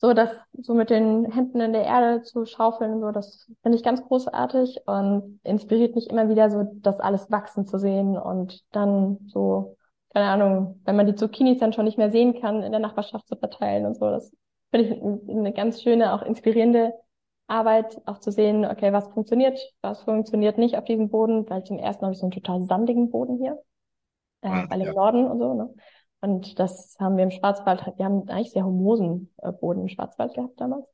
[0.02, 0.30] so das
[0.60, 4.80] so mit den Händen in der Erde zu schaufeln, so das finde ich ganz großartig
[4.86, 9.76] und inspiriert mich immer wieder so, das alles wachsen zu sehen und dann so,
[10.12, 13.26] keine Ahnung, wenn man die Zucchinis dann schon nicht mehr sehen kann, in der Nachbarschaft
[13.26, 14.10] zu verteilen und so.
[14.10, 14.32] Das
[14.70, 16.94] finde ich eine ganz schöne, auch inspirierende
[17.46, 21.78] Arbeit, auch zu sehen, okay, was funktioniert, was funktioniert nicht auf diesem Boden, weil zum
[21.78, 23.58] ersten Mal habe ich so einen total sandigen Boden hier,
[24.42, 24.88] äh, ah, weil ja.
[24.88, 25.74] im Norden und so, ne?
[26.20, 30.34] Und das haben wir im Schwarzwald, wir haben eigentlich sehr humosen äh, Boden im Schwarzwald
[30.34, 30.86] gehabt damals.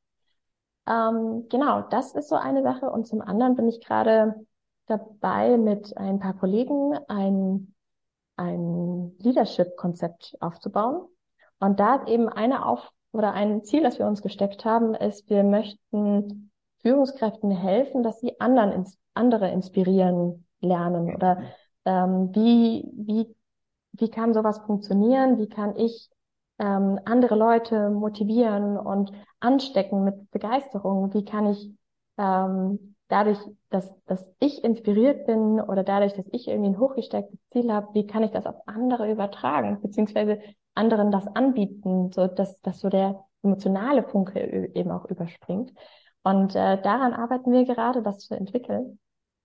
[0.89, 2.91] Ähm, genau, das ist so eine Sache.
[2.91, 4.35] Und zum anderen bin ich gerade
[4.87, 7.75] dabei, mit ein paar Kollegen ein,
[8.39, 11.07] ein Leadership-Konzept aufzubauen.
[11.61, 15.29] Und da ist eben eine Auf oder ein Ziel, das wir uns gesteckt haben, ist,
[15.29, 16.51] wir möchten
[16.83, 21.43] Führungskräften helfen, dass sie anderen ins, andere inspirieren lernen oder
[21.85, 23.35] ähm, wie, wie
[23.93, 25.39] wie kann sowas funktionieren?
[25.39, 26.11] Wie kann ich
[26.59, 31.13] ähm, andere Leute motivieren und anstecken mit Begeisterung?
[31.15, 31.73] Wie kann ich
[32.17, 33.39] ähm, dadurch,
[33.71, 38.07] dass, dass ich inspiriert bin oder dadurch, dass ich irgendwie ein hochgestecktes Ziel habe, wie
[38.07, 40.41] kann ich das auf andere übertragen, beziehungsweise
[40.75, 45.73] anderen das anbieten, so dass, dass so der emotionale Funke eben auch überspringt.
[46.23, 48.99] Und äh, daran arbeiten wir gerade, das zu entwickeln.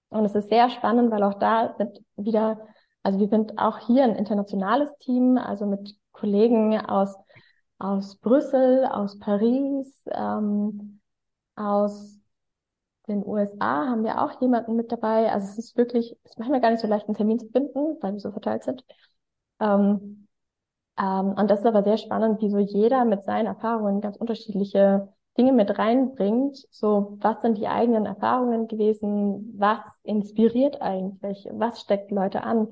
[0.10, 2.60] Und es ist sehr spannend, weil auch da sind wieder
[3.04, 7.14] also wir sind auch hier ein internationales Team, also mit Kollegen aus,
[7.78, 11.02] aus Brüssel, aus Paris, ähm,
[11.56, 12.18] aus
[13.08, 15.32] den USA haben wir auch jemanden mit dabei.
[15.32, 17.98] Also es ist wirklich, es macht mir gar nicht so leicht, einen Termin zu finden,
[18.02, 18.84] weil wir so verteilt sind.
[19.60, 20.28] Ähm,
[21.00, 25.10] ähm, und das ist aber sehr spannend, wie so jeder mit seinen Erfahrungen ganz unterschiedliche
[25.38, 26.58] Dinge mit reinbringt.
[26.72, 29.54] So, was sind die eigenen Erfahrungen gewesen?
[29.58, 31.48] Was inspiriert eigentlich?
[31.52, 32.68] Was steckt Leute an?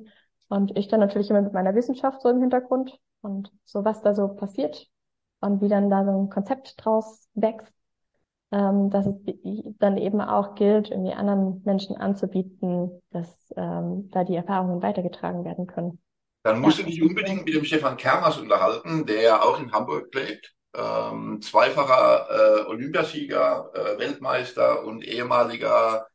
[0.50, 4.14] Und ich dann natürlich immer mit meiner Wissenschaft so im Hintergrund und so, was da
[4.14, 4.88] so passiert
[5.40, 7.74] und wie dann da so ein Konzept draus wächst,
[8.52, 9.22] ähm, dass es
[9.80, 15.68] dann eben auch gilt, irgendwie anderen Menschen anzubieten, dass ähm, da die Erfahrungen weitergetragen werden
[15.68, 16.00] können.
[16.44, 16.86] Dann musst ja.
[16.86, 20.54] du dich unbedingt mit dem Stefan Kermers unterhalten, der ja auch in Hamburg lebt.
[20.74, 26.08] Ähm, zweifacher äh, Olympiasieger, äh, Weltmeister und ehemaliger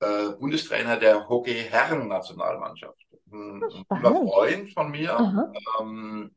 [0.00, 6.30] äh, Bundestrainer der Hockey-Herren-Nationalmannschaft ein, ein Freund von mir ähm,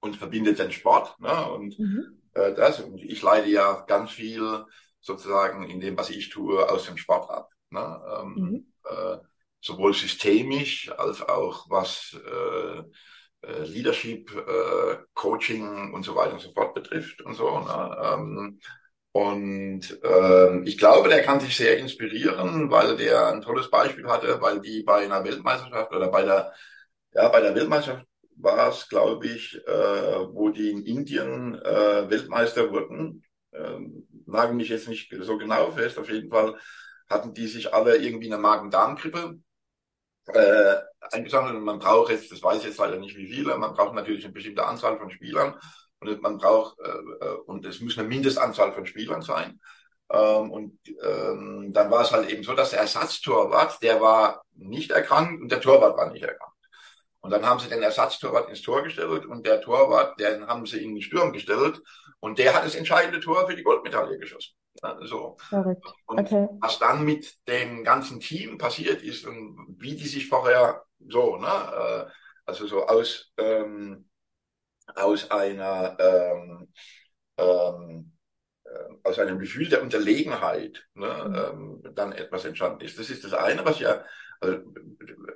[0.00, 1.18] und verbindet den Sport.
[1.20, 1.52] Ne?
[1.52, 2.21] Und mhm.
[2.34, 4.64] Äh, das, und ich leide ja ganz viel
[5.00, 7.50] sozusagen in dem, was ich tue, aus dem Sport ab.
[7.70, 8.00] Ne?
[8.18, 8.72] Ähm, mhm.
[8.84, 9.18] äh,
[9.60, 12.82] sowohl systemisch als auch was äh,
[13.46, 17.60] äh, Leadership, äh, Coaching und so weiter und so fort betrifft und so.
[17.60, 17.96] Ne?
[18.02, 18.60] Ähm,
[19.12, 24.40] und äh, ich glaube, der kann sich sehr inspirieren, weil der ein tolles Beispiel hatte,
[24.40, 26.52] weil die bei einer Weltmeisterschaft oder bei der,
[27.12, 28.06] ja, bei der Weltmeisterschaft
[28.42, 29.70] war es, glaube ich, äh,
[30.32, 33.24] wo die in Indien äh, Weltmeister wurden.
[33.52, 35.98] Ähm, nagen mich jetzt nicht so genau fest.
[35.98, 36.56] Auf jeden Fall
[37.08, 39.38] hatten die sich alle irgendwie eine Magen-Darm-Grippe
[40.26, 40.74] äh,
[41.12, 41.54] eingesammelt.
[41.54, 44.24] Und man braucht jetzt, das weiß ich jetzt leider nicht wie viele, man braucht natürlich
[44.24, 45.54] eine bestimmte Anzahl von Spielern.
[46.00, 49.60] Und man braucht, äh, äh, und es muss eine Mindestanzahl von Spielern sein.
[50.10, 54.90] Ähm, und ähm, dann war es halt eben so, dass der Ersatztorwart, der war nicht
[54.90, 56.51] erkrankt und der Torwart war nicht erkrankt.
[57.22, 60.82] Und dann haben sie den Ersatztorwart ins Tor gestellt und der Torwart, den haben sie
[60.82, 61.80] in den Sturm gestellt
[62.18, 64.54] und der hat das entscheidende Tor für die Goldmedaille geschossen.
[65.02, 65.36] So.
[66.06, 66.48] Und okay.
[66.60, 71.46] was dann mit dem ganzen Team passiert ist und wie die sich vorher so, ne,
[71.46, 72.10] äh,
[72.44, 74.08] also so aus ähm,
[74.96, 76.72] aus einer ähm,
[77.36, 78.12] ähm,
[78.64, 81.82] äh, aus einem Gefühl der Unterlegenheit ne, mhm.
[81.84, 82.98] ähm, dann etwas entstanden ist.
[82.98, 84.04] Das ist das eine, was ja,
[84.42, 84.58] also,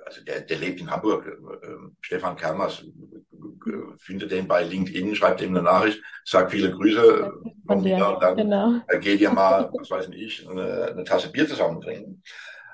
[0.05, 1.67] also der, der lebt in Hamburg, äh,
[2.01, 7.33] Stefan Kermers, äh, findet den bei LinkedIn, schreibt ihm eine Nachricht, sagt viele Grüße
[7.65, 8.81] von mir und dann genau.
[8.99, 12.21] geht ihr mal, was weiß ich, eine, eine Tasse Bier zusammen trinken.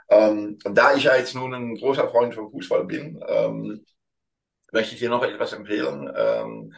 [0.09, 3.85] Ähm, und da ich ja jetzt nun ein großer Freund vom Fußball bin, ähm,
[4.71, 6.11] möchte ich dir noch etwas empfehlen.
[6.15, 6.73] Ähm,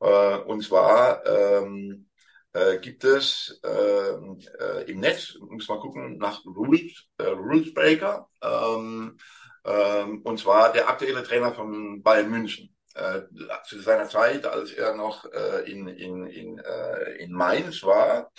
[0.00, 2.09] äh, und zwar ähm,
[2.52, 8.28] äh, gibt es ähm, äh, im Netz, muss man gucken, nach Rules, äh, Rules Breaker.
[8.42, 9.18] Ähm,
[9.64, 12.74] ähm, und zwar der aktuelle Trainer von Bayern München.
[12.94, 13.22] Äh,
[13.64, 18.32] zu seiner Zeit, als er noch äh, in, in, in, äh, in Mainz war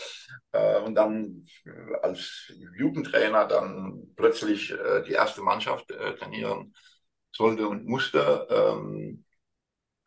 [0.51, 1.45] äh, und dann
[2.01, 6.73] als Jugendtrainer dann plötzlich äh, die erste Mannschaft äh, trainieren
[7.31, 8.45] sollte und musste.
[8.49, 9.23] Ähm,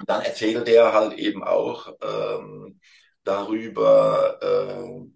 [0.06, 2.80] dann erzählt er halt eben auch ähm,
[3.24, 5.06] darüber, äh,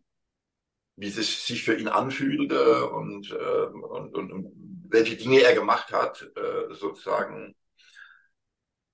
[0.97, 4.53] wie es sich für ihn anfühlte und, äh, und, und, und
[4.91, 7.55] welche Dinge er gemacht hat, äh, sozusagen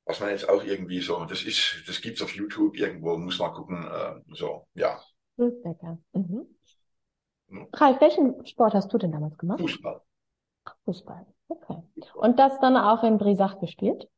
[0.06, 3.52] was man jetzt auch irgendwie so, das ist, das gibt's auf YouTube irgendwo, muss man
[3.52, 5.00] gucken, äh, so, ja.
[5.36, 5.98] Lecker.
[6.12, 6.46] Mhm.
[7.72, 9.60] Ralf, welchen Sport hast du denn damals gemacht?
[9.60, 10.00] Fußball.
[10.84, 11.26] Fußball.
[11.48, 11.82] Okay.
[12.14, 14.08] Und das dann auch in Brisach gespielt?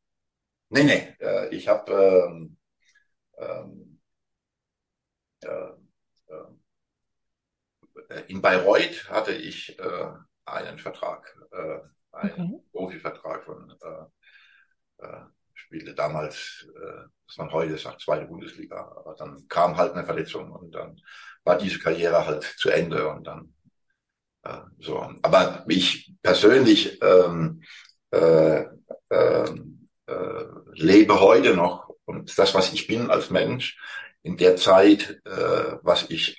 [0.69, 1.15] Nee, nee.
[1.21, 2.57] Äh, ich habe ähm,
[3.39, 3.96] ähm, äh, äh,
[8.29, 10.09] in Bayreuth hatte ich äh,
[10.45, 11.79] einen Vertrag, äh,
[12.13, 12.63] einen okay.
[12.73, 15.21] Profivertrag von äh, äh,
[15.55, 18.93] spielte damals, äh, was man heute sagt, zweite Bundesliga.
[18.97, 21.01] Aber dann kam halt eine Verletzung und dann
[21.45, 23.55] war diese Karriere halt zu Ende und dann
[24.45, 24.99] äh, so.
[25.23, 27.63] Aber ich persönlich ähm,
[28.11, 28.65] äh,
[29.09, 29.51] äh,
[30.07, 33.79] äh, lebe heute noch und das, was ich bin als Mensch,
[34.27, 36.37] in der Zeit, äh, was ich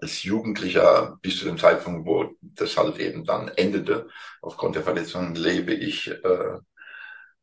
[0.00, 4.08] als Jugendlicher bis zu dem Zeitpunkt, wo das halt eben dann endete,
[4.40, 6.58] aufgrund der Verletzung, lebe ich, äh,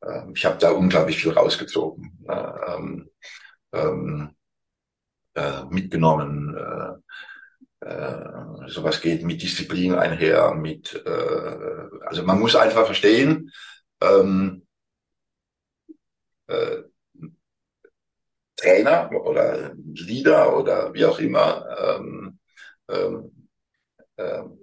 [0.02, 3.04] äh, ich habe da unglaublich viel rausgezogen, äh,
[3.74, 4.36] ähm,
[5.36, 6.58] äh, mitgenommen.
[6.58, 13.52] Äh, äh, sowas geht mit Disziplin einher, mit, äh, also man muss einfach verstehen,
[14.02, 14.66] ähm,
[16.48, 16.84] äh,
[18.66, 22.40] Trainer oder Leader oder wie auch immer, ähm,
[22.90, 23.48] ähm,
[24.18, 24.60] ähm,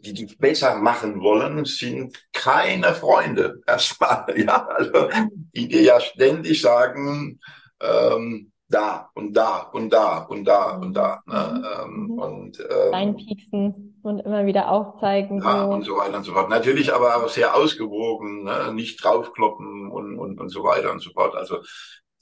[0.00, 3.60] die dich besser machen wollen, sind keine Freunde.
[3.66, 5.08] Erstmal, ja, also
[5.54, 7.38] die dir ja ständig sagen,
[7.80, 11.22] ähm, da und da und da und da und da.
[11.26, 11.62] Ne?
[11.82, 12.18] Ähm, mhm.
[12.18, 15.40] Und ähm, reinpieksen und immer wieder aufzeigen.
[15.42, 15.70] Ja, so.
[15.70, 16.50] und so weiter und so fort.
[16.50, 18.72] Natürlich aber auch sehr ausgewogen, ne?
[18.74, 21.34] nicht draufkloppen und, und, und so weiter und so fort.
[21.34, 21.58] Also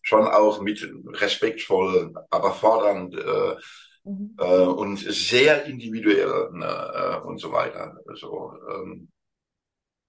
[0.06, 3.56] schon auch mit respektvoll, aber fordernd äh,
[4.04, 4.36] mhm.
[4.38, 7.98] äh, und sehr individuell ne, äh, und so weiter.
[8.06, 9.08] Also, ähm,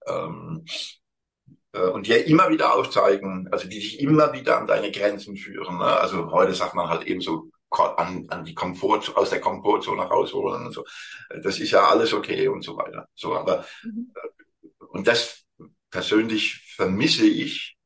[0.06, 0.64] ähm,
[1.72, 5.78] äh, und dir immer wieder aufzeigen, also die dich immer wieder an deine Grenzen führen.
[5.78, 5.84] Ne?
[5.84, 10.66] Also heute sagt man halt eben so an, an die Komfort, aus der Komfortzone rausholen
[10.66, 10.84] und so.
[11.42, 13.08] Das ist ja alles okay und so weiter.
[13.14, 14.12] So, aber mhm.
[14.14, 15.44] Äh, und das
[15.90, 17.76] persönlich vermisse ich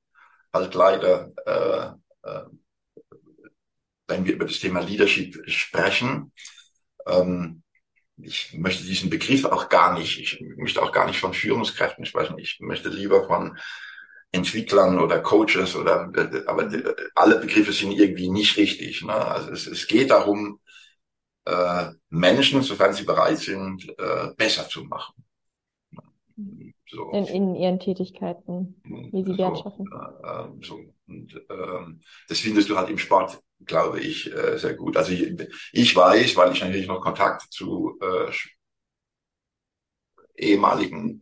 [0.53, 6.33] halt leider äh, wenn wir über das Thema Leadership sprechen.
[7.07, 7.63] Ähm,
[8.19, 12.39] ich möchte diesen Begriff auch gar nicht, ich möchte auch gar nicht von Führungskräften sprechen.
[12.39, 13.59] Ich möchte lieber von
[14.31, 16.11] Entwicklern oder Coaches oder,
[16.47, 16.71] aber
[17.15, 19.03] alle Begriffe sind irgendwie nicht richtig.
[19.03, 19.15] Ne?
[19.15, 20.61] Also es, es geht darum,
[21.45, 25.15] äh, Menschen, sofern sie bereit sind, äh, besser zu machen.
[26.89, 27.11] So.
[27.11, 29.87] In, in ihren Tätigkeiten, wie sie Wert schaffen.
[29.91, 30.79] Äh, äh, so.
[31.13, 34.97] Und ähm, das findest du halt im Sport, glaube ich, äh, sehr gut.
[34.97, 35.31] Also ich,
[35.73, 38.33] ich weiß, weil ich natürlich noch Kontakt zu äh,
[40.37, 41.21] ehemaligen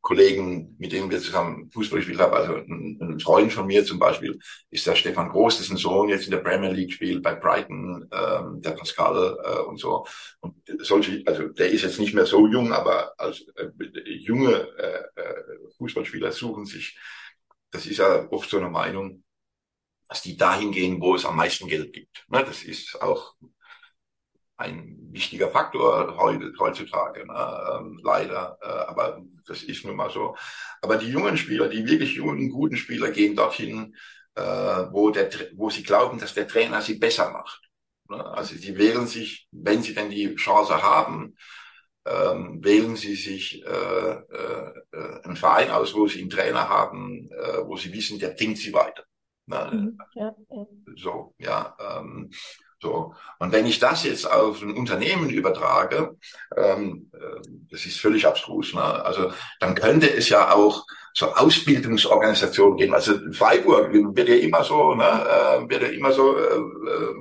[0.00, 3.98] Kollegen, mit denen wir zusammen Fußball gespielt haben, also ein, ein, Freund von mir zum
[3.98, 4.38] Beispiel
[4.70, 8.62] ist der Stefan Groß, dessen Sohn jetzt in der Premier League spielt, bei Brighton, ähm,
[8.62, 10.06] der Pascal äh, und so.
[10.40, 13.68] Und solche, also der ist jetzt nicht mehr so jung, aber als äh,
[14.06, 15.44] junge äh, äh,
[15.76, 16.96] Fußballspieler suchen sich,
[17.70, 19.24] das ist ja oft so eine Meinung,
[20.08, 22.24] dass die dahin gehen, wo es am meisten Geld gibt.
[22.28, 23.34] Ne, das ist auch
[24.56, 26.16] ein wichtiger Faktor
[26.58, 27.78] heutzutage, ne?
[27.78, 28.58] ähm, leider.
[28.60, 30.36] Äh, aber das ist nun mal so.
[30.82, 33.94] Aber die jungen Spieler, die wirklich jungen, guten Spieler, gehen dorthin,
[34.34, 37.68] äh, wo, der, wo sie glauben, dass der Trainer sie besser macht.
[38.08, 38.24] Ne?
[38.24, 41.36] Also sie wählen sich, wenn sie denn die Chance haben,
[42.08, 47.28] ähm, wählen sie sich äh, äh, äh einen Verein aus, wo sie einen Trainer haben,
[47.30, 49.04] äh, wo sie wissen, der bringt sie weiter.
[49.46, 49.70] Ne?
[49.72, 50.66] Mhm, ja, ja.
[50.96, 51.76] So, ja.
[51.80, 52.30] Ähm,
[52.80, 53.12] so.
[53.40, 56.16] Und wenn ich das jetzt auf ein Unternehmen übertrage,
[56.56, 57.40] ähm, äh,
[57.70, 58.72] das ist völlig abstrus.
[58.72, 58.82] Ne?
[58.82, 62.94] Also dann könnte es ja auch so Ausbildungsorganisationen geben.
[62.94, 67.14] Also Freiburg wird ja immer so, ne, äh, wird ja immer so äh, äh,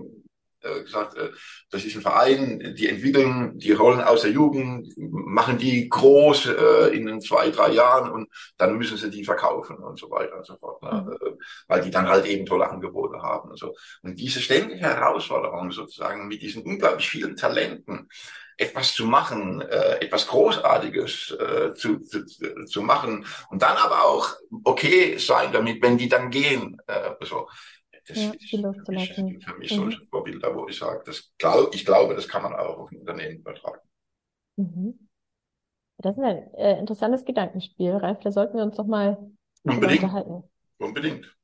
[0.84, 1.30] gesagt, äh,
[1.70, 6.96] das ist ein Verein, die entwickeln die Rollen aus der Jugend, machen die groß äh,
[6.96, 10.56] in zwei, drei Jahren und dann müssen sie die verkaufen und so weiter und so
[10.58, 11.06] fort, ne?
[11.06, 11.14] Mhm.
[11.14, 11.32] Äh,
[11.68, 13.76] weil die dann halt eben tolle Angebote haben und so.
[14.02, 18.10] Und diese ständige Herausforderung sozusagen mit diesen unglaublich vielen Talenten,
[18.58, 22.26] etwas zu machen, äh, etwas Großartiges äh, zu, zu,
[22.66, 26.78] zu machen und dann aber auch okay sein damit, wenn die dann gehen.
[26.88, 27.48] Äh, so.
[28.08, 29.76] Das ja, ist für mich, für mich mhm.
[29.76, 33.00] solche Vorbilder, wo ich sage, das glaub, ich glaube, das kann man auch auf ein
[33.00, 33.82] Unternehmen übertragen.
[34.56, 35.08] Mhm.
[35.98, 38.20] Das ist ein äh, interessantes Gedankenspiel, Ralf.
[38.22, 39.18] Da sollten wir uns doch mal
[39.64, 40.04] Unbedingt.
[40.04, 40.44] unterhalten.
[40.78, 41.36] Unbedingt.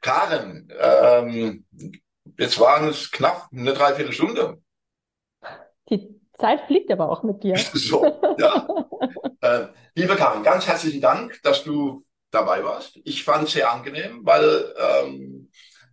[0.00, 1.64] Karen, ähm,
[2.38, 4.62] jetzt waren es knapp eine Dreiviertelstunde.
[5.88, 7.56] Die Zeit fliegt aber auch mit dir.
[7.72, 8.04] so,
[8.38, 8.68] ja.
[9.40, 12.03] äh, liebe Karin, ganz herzlichen Dank, dass du
[12.34, 12.98] dabei warst.
[13.04, 15.50] Ich fand es sehr angenehm, weil ähm,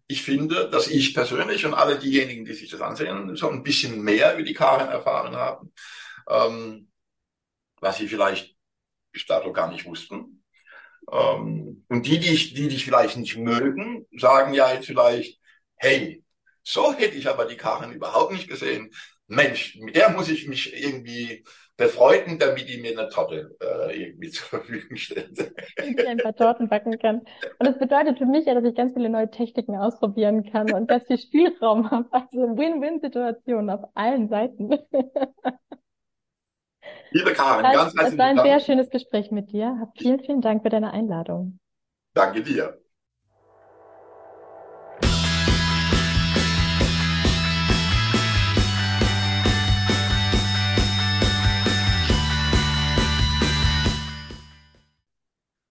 [0.08, 4.02] ich finde, dass ich persönlich und alle diejenigen, die sich das ansehen, so ein bisschen
[4.02, 5.74] mehr über die Karin erfahren haben,
[6.30, 6.92] ähm,
[7.80, 8.56] was sie vielleicht
[9.12, 10.44] bis dato gar nicht wussten.
[11.12, 15.40] Ähm, und die, die, die dich vielleicht nicht mögen, sagen ja jetzt vielleicht,
[15.76, 16.24] hey,
[16.64, 18.92] so hätte ich aber die Karin überhaupt nicht gesehen.
[19.28, 21.44] Mensch, mit der muss ich mich irgendwie
[21.82, 25.54] befreuten, damit die mir eine Torte äh, irgendwie zur Verfügung stellt.
[25.78, 27.20] Ich ein paar Torten backen kann.
[27.60, 30.88] Und das bedeutet für mich ja, dass ich ganz viele neue Techniken ausprobieren kann und
[30.88, 32.08] ganz viel Spielraum habe.
[32.12, 34.70] Also Win-Win-Situation auf allen Seiten.
[37.12, 38.14] Liebe Karin, das, ganz herzlichen Dank.
[38.14, 38.48] Es war ein Dank.
[38.48, 39.92] sehr schönes Gespräch mit dir.
[39.98, 41.60] Vielen, vielen Dank für deine Einladung.
[42.14, 42.81] Danke dir.